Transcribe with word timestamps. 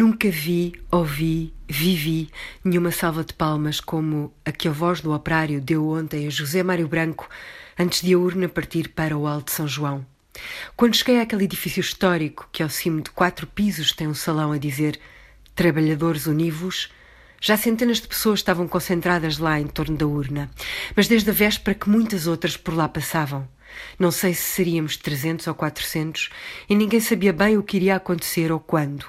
Nunca 0.00 0.30
vi, 0.30 0.74
ouvi, 0.92 1.52
vivi 1.68 2.30
nenhuma 2.62 2.92
salva 2.92 3.24
de 3.24 3.34
palmas 3.34 3.80
como 3.80 4.32
a 4.44 4.52
que 4.52 4.68
a 4.68 4.70
voz 4.70 5.00
do 5.00 5.12
operário 5.12 5.60
deu 5.60 5.88
ontem 5.88 6.24
a 6.24 6.30
José 6.30 6.62
Mário 6.62 6.86
Branco 6.86 7.28
antes 7.76 8.02
de 8.02 8.14
a 8.14 8.16
urna 8.16 8.48
partir 8.48 8.90
para 8.90 9.18
o 9.18 9.26
Alto 9.26 9.50
São 9.50 9.66
João. 9.66 10.06
Quando 10.76 10.94
cheguei 10.94 11.20
àquele 11.20 11.46
edifício 11.46 11.80
histórico 11.80 12.48
que 12.52 12.62
ao 12.62 12.68
cimo 12.68 13.02
de 13.02 13.10
quatro 13.10 13.44
pisos 13.48 13.90
tem 13.90 14.06
um 14.06 14.14
salão 14.14 14.52
a 14.52 14.56
dizer 14.56 15.00
Trabalhadores 15.56 16.26
Univos, 16.26 16.92
já 17.40 17.56
centenas 17.56 18.00
de 18.00 18.06
pessoas 18.06 18.38
estavam 18.38 18.68
concentradas 18.68 19.38
lá 19.38 19.58
em 19.58 19.66
torno 19.66 19.96
da 19.96 20.06
urna, 20.06 20.48
mas 20.94 21.08
desde 21.08 21.30
a 21.30 21.32
véspera 21.32 21.74
que 21.74 21.90
muitas 21.90 22.28
outras 22.28 22.56
por 22.56 22.72
lá 22.72 22.88
passavam. 22.88 23.48
Não 23.98 24.10
sei 24.10 24.34
se 24.34 24.42
seríamos 24.42 24.96
300 24.96 25.46
ou 25.46 25.54
400 25.54 26.30
e 26.68 26.74
ninguém 26.74 27.00
sabia 27.00 27.32
bem 27.32 27.56
o 27.56 27.62
que 27.62 27.76
iria 27.76 27.96
acontecer 27.96 28.52
ou 28.52 28.60
quando. 28.60 29.06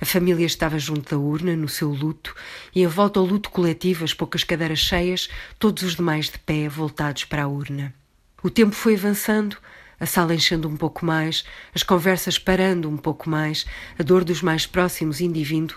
A 0.00 0.04
família 0.04 0.44
estava 0.44 0.78
junto 0.78 1.14
da 1.14 1.18
urna, 1.18 1.56
no 1.56 1.68
seu 1.68 1.90
luto, 1.90 2.34
e 2.74 2.82
em 2.82 2.86
volta 2.86 3.20
ao 3.20 3.26
luto 3.26 3.50
coletivo, 3.50 4.04
as 4.04 4.12
poucas 4.12 4.44
cadeiras 4.44 4.80
cheias, 4.80 5.28
todos 5.58 5.82
os 5.82 5.96
demais 5.96 6.30
de 6.30 6.38
pé, 6.38 6.68
voltados 6.68 7.24
para 7.24 7.44
a 7.44 7.48
urna. 7.48 7.94
O 8.42 8.50
tempo 8.50 8.74
foi 8.74 8.94
avançando, 8.94 9.56
a 9.98 10.06
sala 10.06 10.34
enchendo 10.34 10.68
um 10.68 10.76
pouco 10.76 11.06
mais, 11.06 11.44
as 11.74 11.82
conversas 11.82 12.38
parando 12.38 12.88
um 12.88 12.96
pouco 12.96 13.30
mais, 13.30 13.64
a 13.98 14.02
dor 14.02 14.24
dos 14.24 14.42
mais 14.42 14.66
próximos 14.66 15.20
indo 15.20 15.38
e 15.38 15.44
vindo. 15.44 15.74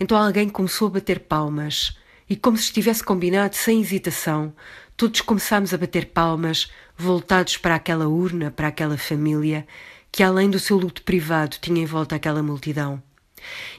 Então 0.00 0.16
alguém 0.16 0.48
começou 0.48 0.88
a 0.88 0.92
bater 0.92 1.20
palmas 1.20 1.96
e, 2.28 2.36
como 2.36 2.56
se 2.56 2.64
estivesse 2.64 3.02
combinado, 3.02 3.56
sem 3.56 3.80
hesitação, 3.80 4.52
todos 4.96 5.20
começámos 5.20 5.72
a 5.72 5.78
bater 5.78 6.06
palmas, 6.06 6.70
voltados 6.96 7.56
para 7.56 7.76
aquela 7.76 8.08
urna, 8.08 8.50
para 8.50 8.68
aquela 8.68 8.98
família, 8.98 9.66
que 10.10 10.22
além 10.22 10.50
do 10.50 10.58
seu 10.58 10.76
luto 10.76 11.02
privado 11.02 11.56
tinha 11.60 11.82
em 11.82 11.86
volta 11.86 12.16
aquela 12.16 12.42
multidão. 12.42 13.02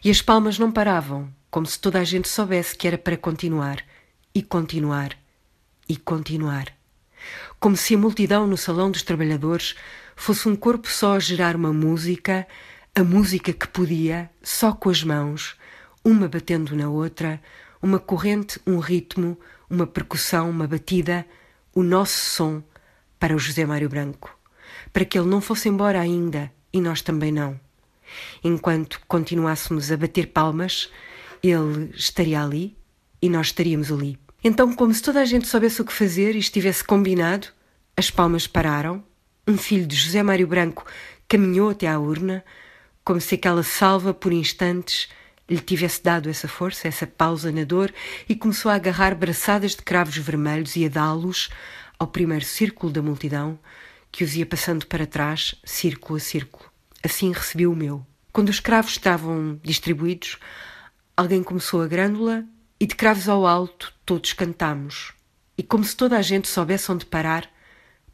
E 0.04 0.10
as 0.10 0.22
palmas 0.22 0.58
não 0.58 0.72
paravam, 0.72 1.30
como 1.52 1.66
se 1.66 1.80
toda 1.80 2.00
a 2.00 2.04
gente 2.04 2.30
soubesse 2.30 2.76
que 2.76 2.88
era 2.88 2.98
para 2.98 3.18
continuar, 3.18 3.84
e 4.34 4.42
continuar, 4.42 5.18
e 5.88 5.98
continuar. 5.98 6.68
Como 7.60 7.76
se 7.76 7.96
a 7.96 7.98
multidão 7.98 8.48
no 8.48 8.58
salão 8.58 8.90
dos 8.90 9.04
trabalhadores 9.04 9.76
fosse 10.16 10.48
um 10.48 10.56
corpo 10.56 10.88
só 10.88 11.16
a 11.16 11.20
gerar 11.20 11.56
uma 11.56 11.74
música, 11.74 12.48
a 12.96 13.04
música 13.04 13.52
que 13.52 13.68
podia, 13.68 14.30
só 14.42 14.72
com 14.72 14.90
as 14.90 15.04
mãos, 15.04 15.58
uma 16.04 16.28
batendo 16.28 16.76
na 16.76 16.90
outra, 16.90 17.42
uma 17.82 18.00
corrente, 18.00 18.60
um 18.66 18.80
ritmo, 18.80 19.38
uma 19.70 19.88
percussão, 19.88 20.50
uma 20.50 20.68
batida, 20.68 21.26
o 21.74 21.84
nosso 21.84 22.18
som 22.18 22.64
para 23.20 23.36
o 23.36 23.40
José 23.40 23.66
Mário 23.66 23.90
Branco, 23.90 24.38
para 24.92 25.06
que 25.06 25.18
ele 25.18 25.28
não 25.28 25.42
fosse 25.42 25.70
embora 25.70 26.00
ainda 26.00 26.52
e 26.72 26.82
nós 26.82 27.02
também 27.02 27.32
não. 27.32 27.60
Enquanto 28.44 29.02
continuássemos 29.08 29.92
a 29.92 29.98
bater 29.98 30.28
palmas, 30.28 30.90
ele 31.44 31.92
estaria 31.96 32.42
ali 32.42 32.76
e 33.22 33.30
nós 33.30 33.48
estaríamos 33.48 33.92
ali. 33.92 34.18
Então, 34.44 34.74
como 34.74 34.94
se 34.94 35.02
toda 35.02 35.22
a 35.22 35.26
gente 35.26 35.48
soubesse 35.48 35.82
o 35.82 35.86
que 35.86 35.94
fazer 35.94 36.36
e 36.36 36.40
estivesse 36.40 36.84
combinado, 36.84 37.48
as 37.96 38.10
palmas 38.10 38.48
pararam. 38.48 39.04
Um 39.46 39.58
filho 39.58 39.86
de 39.86 39.96
José 39.96 40.24
Mário 40.24 40.48
Branco 40.48 40.86
caminhou 41.28 41.70
até 41.70 41.88
à 41.88 42.00
urna, 42.00 42.44
como 43.04 43.20
se 43.20 43.36
aquela 43.36 43.64
salva 43.64 44.14
por 44.14 44.32
instantes 44.32 45.10
lhe 45.50 45.60
tivesse 45.60 46.04
dado 46.04 46.30
essa 46.30 46.48
força, 46.48 46.88
essa 46.88 47.08
pausa 47.08 47.52
na 47.52 47.64
dor, 47.64 47.94
e 48.28 48.36
começou 48.36 48.72
a 48.72 48.76
agarrar 48.76 49.16
braçadas 49.16 49.72
de 49.72 49.82
cravos 49.82 50.18
vermelhos 50.18 50.76
e 50.76 50.86
a 50.86 50.90
dá-los 50.90 51.50
ao 51.98 52.08
primeiro 52.08 52.46
círculo 52.46 52.92
da 52.92 53.02
multidão, 53.02 53.60
que 54.12 54.24
os 54.24 54.36
ia 54.36 54.46
passando 54.46 54.86
para 54.86 55.06
trás, 55.06 55.56
círculo 55.64 56.18
a 56.18 56.20
círculo. 56.20 56.70
Assim 57.04 57.32
recebi 57.32 57.68
o 57.68 57.76
meu. 57.76 58.06
Quando 58.32 58.50
os 58.50 58.60
cravos 58.60 58.92
estavam 58.92 59.60
distribuídos, 59.64 60.38
alguém 61.16 61.44
começou 61.44 61.82
a 61.82 61.88
grânula 61.88 62.46
e 62.80 62.86
de 62.86 62.96
cravos 62.96 63.28
ao 63.28 63.46
alto 63.46 63.94
todos 64.06 64.34
cantamos. 64.34 65.14
E 65.58 65.64
como 65.64 65.84
se 65.84 65.96
toda 65.96 66.18
a 66.18 66.22
gente 66.22 66.48
soubesse 66.48 66.92
onde 66.92 67.06
parar, 67.06 67.50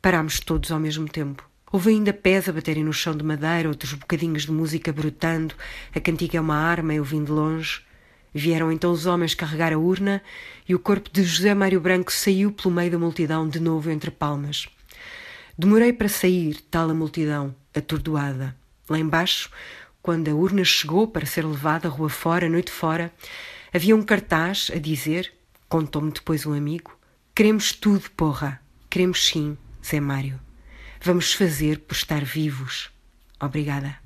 parámos 0.02 0.40
todos 0.40 0.72
ao 0.72 0.80
mesmo 0.80 1.08
tempo. 1.08 1.48
Houve 1.76 1.90
ainda 1.90 2.14
pés 2.14 2.48
a 2.48 2.54
baterem 2.54 2.86
no 2.86 2.94
chão 2.94 3.14
de 3.18 3.22
madeira, 3.22 3.68
outros 3.68 3.92
bocadinhos 3.92 4.44
de 4.44 4.52
música 4.54 4.94
brotando, 4.94 5.54
a 5.94 6.00
cantiga 6.00 6.38
é 6.38 6.40
uma 6.40 6.56
arma, 6.56 6.94
eu 6.94 7.04
vim 7.04 7.22
de 7.22 7.30
longe. 7.30 7.82
Vieram 8.34 8.72
então 8.72 8.94
os 8.94 9.06
homens 9.06 9.36
carregar 9.36 9.74
a 9.74 9.78
urna 9.78 10.24
e 10.70 10.74
o 10.74 10.80
corpo 10.80 11.10
de 11.12 11.22
José 11.22 11.54
Mário 11.54 11.82
Branco 11.82 12.14
saiu 12.14 12.54
pelo 12.54 12.74
meio 12.74 12.92
da 12.92 12.98
multidão 12.98 13.50
de 13.50 13.60
novo 13.60 13.92
entre 13.92 14.10
palmas. 14.10 14.70
Demorei 15.58 15.92
para 15.92 16.08
sair, 16.08 16.62
tal 16.72 16.90
a 16.90 16.94
multidão, 16.94 17.54
atordoada. 17.76 18.56
Lá 18.90 18.98
embaixo, 18.98 19.50
quando 20.02 20.30
a 20.30 20.34
urna 20.34 20.64
chegou 20.64 21.10
para 21.10 21.26
ser 21.26 21.46
levada 21.46 21.90
rua 21.90 22.08
fora, 22.08 22.48
noite 22.48 22.72
fora, 22.72 23.12
havia 23.74 23.98
um 23.98 24.02
cartaz 24.02 24.72
a 24.74 24.80
dizer, 24.80 25.30
contou-me 25.68 26.14
depois 26.14 26.46
um 26.46 26.54
amigo, 26.54 26.98
queremos 27.36 27.74
tudo, 27.74 28.10
porra, 28.12 28.62
queremos 28.90 29.28
sim, 29.28 29.58
Zé 29.86 30.00
Mário. 30.00 30.40
Vamos 31.04 31.34
fazer 31.34 31.80
por 31.82 31.96
estar 31.96 32.24
vivos. 32.24 32.92
Obrigada. 33.40 34.02